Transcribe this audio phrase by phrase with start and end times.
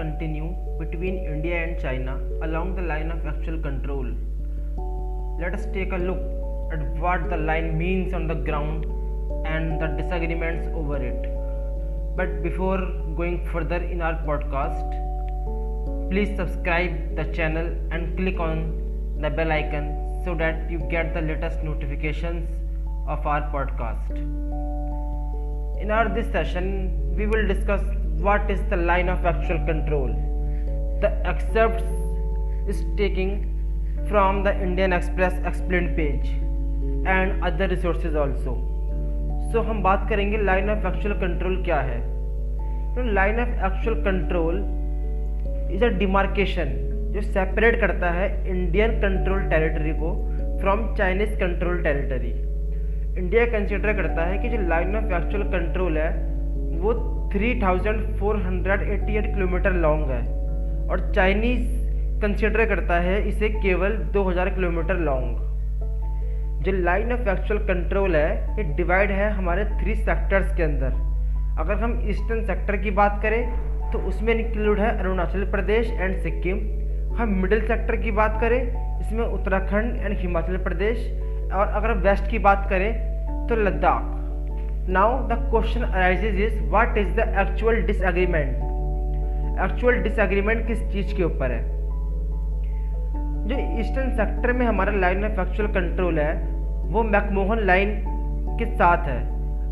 [0.00, 2.14] continue between India and China
[2.46, 4.06] along the line of actual control.
[5.42, 6.22] Let us take a look
[6.72, 8.86] at what the line means on the ground
[9.46, 11.22] and the disagreements over it.
[12.16, 12.78] But before
[13.20, 14.88] going further in our podcast,
[16.10, 18.60] please subscribe the channel and click on
[19.20, 19.86] the bell icon
[20.24, 22.48] so that you get the latest notifications
[23.06, 24.18] of our podcast.
[25.82, 26.66] In our this session,
[27.16, 27.82] we will discuss
[28.20, 30.08] what is the line of actual control.
[31.00, 31.84] The excerpts
[32.68, 33.54] is taking
[34.08, 36.28] from the Indian Express explained page
[37.06, 38.56] and other resources also.
[39.52, 41.98] So, हम बात करेंगे line of actual control क्या है
[43.14, 44.56] line of actual control
[45.74, 46.74] is a demarcation
[47.12, 50.12] जो separate करता है Indian control territory को
[50.60, 52.32] from Chinese control territory
[53.20, 56.10] India consider करता है कि जो लाइन ऑफ़ एक्चुअल कंट्रोल है,
[56.82, 56.92] वो
[57.32, 60.22] 3488 किलोमीटर लॉन्ग है।
[60.88, 61.88] और चाइनीज़
[62.22, 65.48] कंसिडर करता है इसे केवल 2000 किलोमीटर लॉन्ग
[66.58, 70.90] जो लाइन ऑफ़ एक्चुअल कंट्रोल है, ये डिवाइड है हमारे थ्री सेक्टर्स के अंदर।
[71.60, 76.56] अगर हम ईस्टर्न सेक्टर की बात करें तो उसमें इंक्लूड है अरुणाचल प्रदेश एंड सिक्किम।
[77.16, 78.62] हम मिडिल सेक्टर की बात करें,
[79.00, 81.10] इसमें उत्तराखंड एंड हिमाचल प्रदेश।
[81.52, 82.92] और अगर वेस्ट की बात करें
[83.48, 84.17] तो Ladakh.
[84.90, 88.56] Now the question arises is what is the actual disagreement
[89.60, 91.64] actual disagreement किस चीज़ के ऊपर है?
[93.48, 98.04] जो ईस्टर्न सेक्टर में हमारा लाइन ऑफ़ एक्चुअल कंट्रोल है, वो मैकमोहन लाइन
[98.58, 99.30] के साथ है।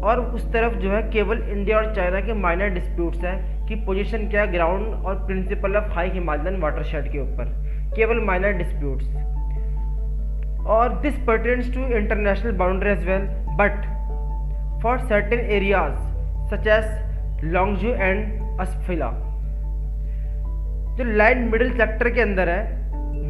[0.00, 4.28] और उस तरफ़ जो है, केवल इंडिया और चाइना के माइनर डिस्प्यूट्स हैं कि पोजीशन
[4.28, 7.44] क्या है ग्राउंड और principle of high Himalayan watershed के ऊपर।
[7.96, 9.06] केवल माइनर डिस्प्यूट्स
[10.66, 13.22] और this pertains to international boundary as well
[13.56, 13.97] but
[14.82, 15.94] for certain areas
[16.50, 19.10] such as Longju and Asaphila
[20.98, 22.62] जो लाइन मिडिल सेक्टर के अंदर है,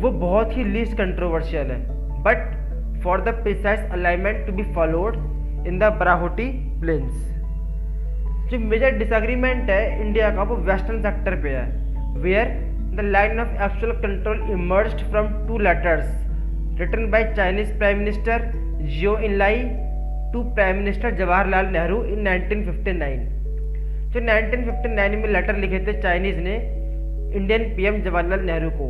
[0.00, 1.78] वो बहुत ही लीस्ट कंट्रोवर्शियल है.
[2.22, 5.16] But for the precise alignment to be followed
[5.66, 6.48] in the Barahoti
[6.80, 7.26] plains
[8.50, 11.66] जो major disagreement है इंडिया का वो वेस्टर्न सेक्टर पे है
[12.22, 12.54] where
[12.96, 18.50] the line of actual control emerge from two letters written by Chinese prime minister
[18.80, 19.62] Zhou Enlai
[20.32, 23.26] to prime minister Jawaharlal Nehru in 1959
[24.12, 28.88] जो 1959 में letter लिखे थे चाइनीज़ ने इंडियन पीएम जवाहरलाल नेहरू को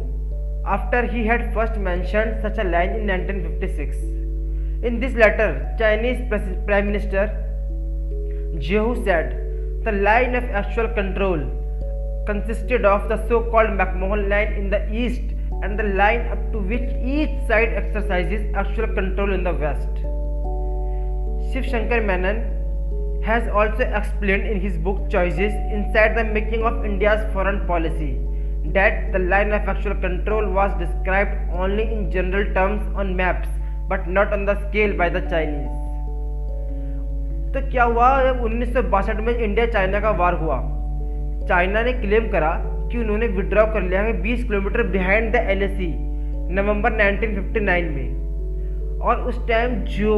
[0.69, 6.87] after he had first mention such a line in 1956 in this letter Chinese prime
[6.87, 7.31] minister
[8.67, 9.33] Zhou said
[9.85, 11.49] the line of actual control
[12.29, 15.33] consisted of the so called McMahon line in the east
[15.65, 20.08] and the line up to which each side exercise actual control in the west
[21.53, 22.41] Shiv Shankar Menon
[23.27, 25.53] has also explain in his book choices
[25.93, 28.11] inside the making of India's foreign policy
[28.73, 33.49] that the line of actual control was describe only in general terms on maps
[33.91, 35.79] but not on the scale by the Chinese
[37.49, 38.21] तो क्या हुआ?
[38.31, 40.61] उन्नीस सौ बासठ में India China का वार हुआ
[41.49, 42.51] China ने क्लेम करा
[42.93, 45.69] कि उन्होंने विड्रॉ कर लिया है 20 kilometre behind the L
[47.35, 50.15] fifty nine में। और उस टाइम जो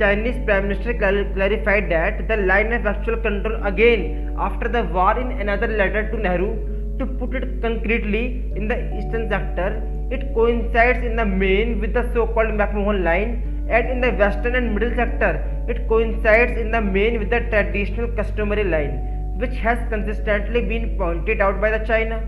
[0.00, 5.30] Chinese Prime Minister clarified that the line of actual control again after the war in
[5.44, 6.50] another letter to Nehru.
[6.98, 9.68] To put it concretely, in the eastern sector,
[10.10, 13.32] it coincides in the main with the so called McMahon line,
[13.68, 15.32] and in the western and middle sector,
[15.68, 18.94] it coincides in the main with the traditional customary line,
[19.38, 22.22] which has consistently been pointed out by the China.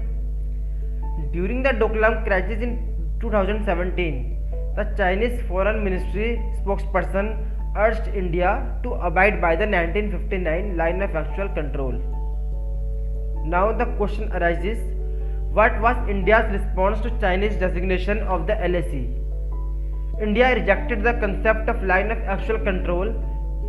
[1.32, 2.72] During the Doklam crisis in
[3.20, 4.38] 2017,
[4.76, 7.26] the Chinese Foreign Ministry spokesperson
[7.76, 11.92] urged India to abide by the 1959 line of actual control.
[13.46, 14.78] Now the question arises
[15.52, 18.92] what was India's response to Chinese designation of the LAC?
[20.20, 23.08] India rejected the concept of line of actual control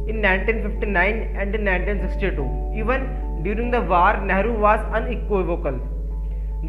[0.07, 2.73] in 1959 and in 1962.
[2.75, 5.79] Even during the war, Nehru was unequivocal.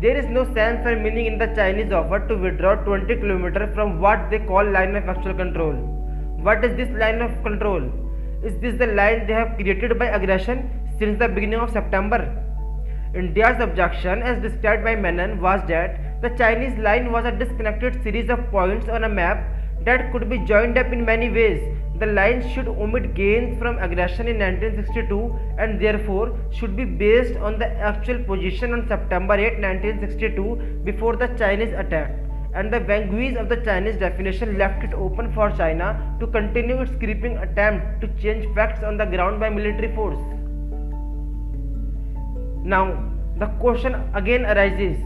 [0.01, 4.01] There is no sense or meaning in the Chinese offer to withdraw 20 km from
[4.01, 6.04] what they call line of actual control.
[6.47, 7.85] What is this line of control?
[8.43, 10.59] Is this the line they have created by aggression
[10.99, 12.19] since the beginning of September?
[13.15, 18.29] India's objection, as described by Menon, was that the Chinese line was a disconnected series
[18.29, 19.43] of points on a map
[19.87, 21.63] that could be joined up in many ways.
[21.99, 27.59] The line should omit gains from aggression in 1962 and therefore should be based on
[27.59, 32.13] the actual position on September 8, 1962 before the Chinese attack.
[32.55, 36.93] And the vanguise of the Chinese definition left it open for China to continue its
[36.97, 40.21] creeping attempt to change facts on the ground by military force.
[42.65, 44.99] Now, the question again arises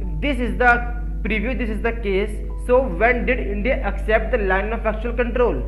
[0.00, 0.70] if this is the
[1.24, 2.32] preview this is the case
[2.66, 5.58] so when did india accept the line of actual control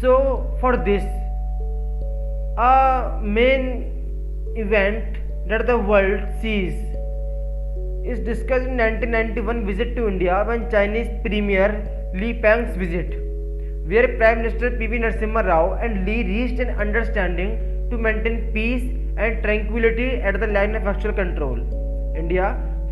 [0.00, 0.14] so
[0.60, 1.04] for this
[2.58, 3.68] a main
[4.56, 5.20] event
[5.52, 6.74] that the world sees
[8.04, 11.68] is discussed in 1991 visit to india when chinese premier
[12.22, 13.12] li peng's visit
[13.90, 17.52] where prime minister pv narasimha rao and li reached an understanding
[17.90, 18.84] to maintain peace
[19.16, 21.58] and tranquility at the line of actual control.
[22.16, 22.46] India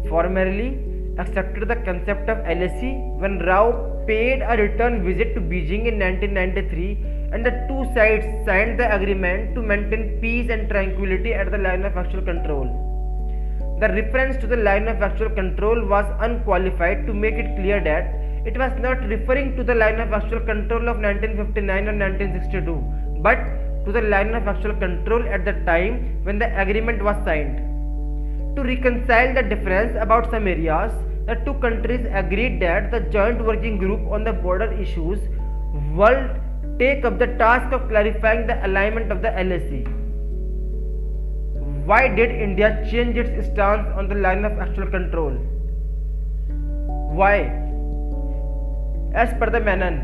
[0.09, 0.79] formally
[1.19, 2.83] accepted the concept of LAC
[3.23, 6.99] when Rao paid a return visit to Beijing in 1993
[7.33, 11.85] and the two sides signed the agreement to maintain peace and tranquility at the line
[11.85, 12.90] of actual control.
[13.81, 18.15] The reference to the line of actual control was unqualified to make it clear that
[18.45, 23.39] it was not referring to the line of actual control of 1959 or 1962 but
[23.87, 25.95] to the line of actual control at the time
[26.25, 27.57] when the agreement was signed.
[28.57, 30.93] To reconcile the difference about some areas,
[31.27, 35.19] the two countries agreed that the joint working group on the border issues
[35.95, 36.21] will
[36.79, 40.00] take up the task of clarifying the alignment of the LAC.
[41.91, 45.33] Why did India change its stance on the line of actual control?
[47.19, 47.39] Why?
[49.23, 49.97] As per the Menon,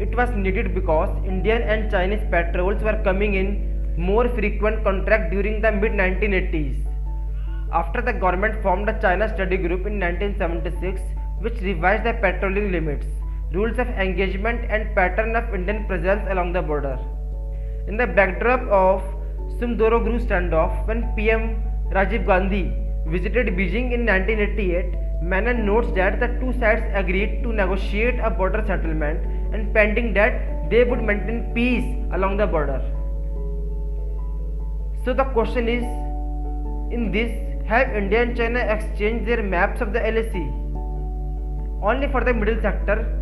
[0.00, 3.50] it was needed because Indian and Chinese patrols were coming in
[3.96, 6.78] more frequent contact during the mid 1980s.
[7.72, 11.00] After the government formed a China study group in 1976
[11.38, 13.06] which revised the patrolling limits,
[13.52, 16.98] rules of engagement and pattern of Indian presence along the border.
[17.86, 19.17] In the backdrop of
[19.56, 22.72] Sumdorong Chu standoff when PM Rajiv Gandhi
[23.06, 28.62] visited Beijing in 1988, Menon notes that the two sides agreed to negotiate a border
[28.66, 29.18] settlement
[29.52, 32.80] and pending that they would maintain peace along the border.
[35.04, 35.82] So the question is
[36.92, 37.32] in this
[37.66, 40.34] have India and China exchanged their maps of the LAC?
[41.82, 43.14] Only for the middle sector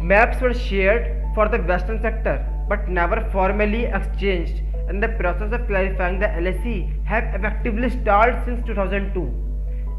[0.00, 5.66] maps were shared for the western sector but never formally exchanged and the process of
[5.66, 6.64] clarifying the LAC
[7.04, 9.44] have effectively stalled since 2002.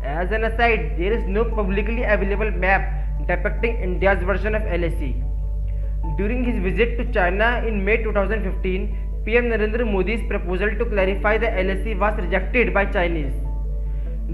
[0.04, 5.16] As an aside, there is no publicly available map depicting India's version of LAC.
[6.18, 11.48] During his visit to China in May 2015, PM Narendra Modi's proposal to clarify the
[11.48, 13.34] LAC was rejected by Chinese.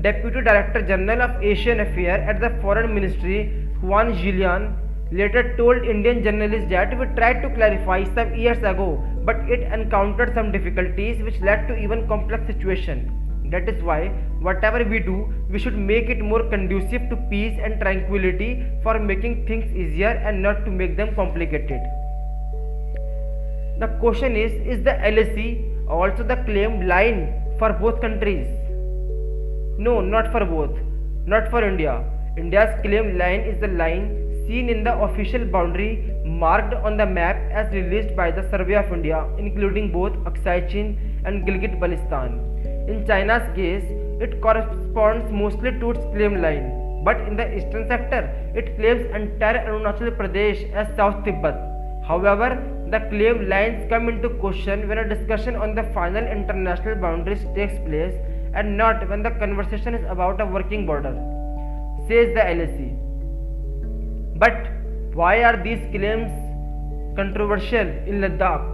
[0.01, 4.75] Deputy Director General of Asian Affairs at the Foreign Ministry, Huang Xilian,
[5.11, 10.33] later told Indian journalists that we tried to clarify some years ago, but it encountered
[10.33, 13.11] some difficulties which led to even complex situation.
[13.51, 14.07] That is why,
[14.39, 19.45] whatever we do, we should make it more conducive to peace and tranquility for making
[19.45, 21.81] things easier and not to make them complicated.
[23.79, 28.47] The question is Is the LAC also the claimed line for both countries?
[29.77, 30.79] No, not for both.
[31.25, 32.01] Not for India.
[32.37, 34.03] India's claim line is the line
[34.47, 38.91] seen in the official boundary marked on the map as released by the Survey of
[38.93, 42.39] India, including both Aksai Chin and Gilgit Baltistan.
[42.87, 43.83] In China's case,
[44.21, 48.21] it corresponds mostly to its claim line, but in the eastern sector,
[48.55, 51.59] it claims entire Arunachal Pradesh as South Tibet.
[52.07, 52.49] However,
[52.91, 57.77] the claim lines come into question when a discussion on the final international boundaries takes
[57.79, 58.15] place
[58.53, 61.13] and not when the conversation is about a working border,
[62.11, 62.79] says the LAC.
[64.43, 64.57] But
[65.19, 66.31] why are these claims
[67.19, 68.65] controversial in Ladakh?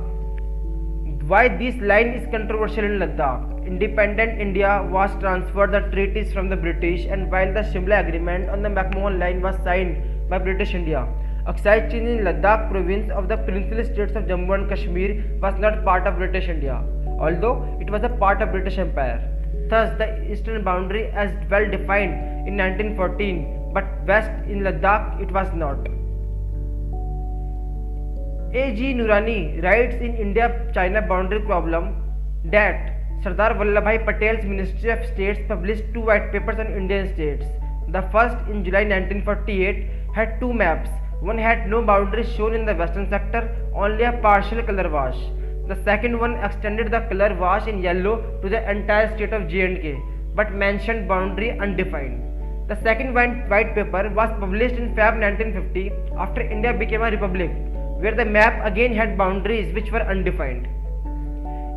[1.34, 3.54] Why this line is controversial in Ladakh?
[3.68, 8.62] independent India was transferred the treaties from the British and while the Shimla Agreement on
[8.62, 11.06] the McMahon Line was signed by British India,
[11.46, 15.84] Aksai Chin in Ladakh province of the princely states of Jammu and Kashmir was not
[15.84, 16.82] part of British India,
[17.20, 19.37] although it was a part of British Empire.
[19.70, 25.54] Thus, the eastern boundary as well defined in 1914, but west in Ladakh it was
[25.54, 25.78] not.
[28.54, 28.94] A.G.
[28.94, 32.02] Noorani writes in India-China boundary problem
[32.46, 37.46] that Sardar Vallabhbhai Patel's Ministry of States published two white papers on Indian states.
[37.90, 40.90] The first, in July 1948, had two maps.
[41.20, 45.18] One had no boundaries shown in the western sector, only a partial color wash.
[45.68, 50.00] The second one extended the color wash in yellow to the entire state of J&K,
[50.34, 52.24] but mentioned boundary undefined.
[52.70, 57.52] The second white paper was published in Feb 1950 after India became a republic,
[58.00, 60.68] where the map again had boundaries which were undefined.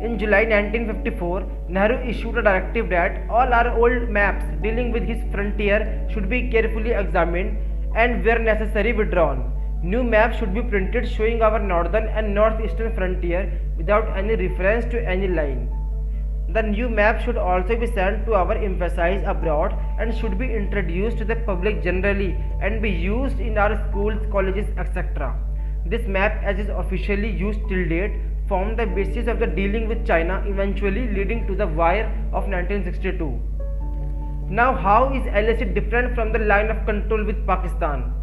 [0.01, 5.21] In July 1954, Nehru issued a directive that all our old maps dealing with his
[5.31, 7.57] frontier should be carefully examined
[7.95, 9.51] and where necessary withdrawn.
[9.83, 15.03] New map should be printed showing our northern and northeastern frontier without any reference to
[15.09, 15.69] any line.
[16.49, 21.17] The new map should also be sent to our emphasize abroad and should be introduced
[21.17, 25.35] to the public generally and be used in our schools, colleges, etc.
[25.87, 28.13] This map as is officially used till date
[28.47, 33.41] formed the basis of the dealing with China eventually leading to the wire of 1962.
[34.47, 38.20] Now how is LAC different from the line of control with Pakistan?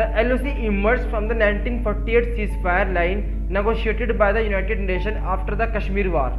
[0.00, 5.66] The LOC emerged from the 1948 ceasefire line negotiated by the United Nations after the
[5.66, 6.32] Kashmir War.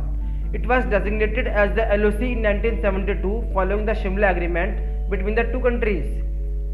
[0.52, 4.80] It was designated as the LOC in 1972 following the Shimla Agreement
[5.12, 6.08] between the two countries.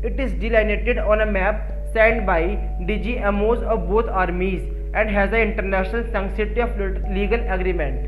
[0.01, 2.41] It is delineated on a map signed by
[2.89, 4.63] DGMOs of both armies
[4.93, 6.79] and has the international sanctity of
[7.19, 8.07] legal agreement.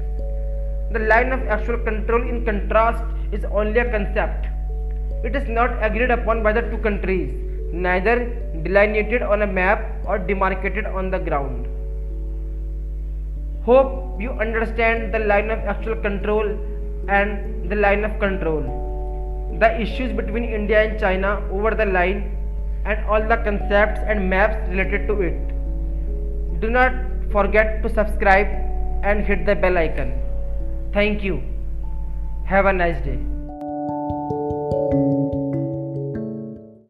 [0.93, 4.48] The line of actual control in contrast is only a concept.
[5.25, 7.33] It is not agreed upon by the two countries,
[7.74, 8.15] neither
[8.63, 11.68] delineated on a map or demarcated on the ground.
[13.63, 16.46] Hope you understand the line of actual control
[17.08, 18.62] and the line of control.
[19.60, 22.36] The issues between India and China over the line
[22.86, 26.62] and all the concepts and maps related to it.
[26.62, 26.94] Do not
[27.32, 28.48] forget to subscribe
[29.04, 30.13] and hit the bell icon.
[30.94, 31.44] Thank you.
[32.46, 33.20] Have a nice day.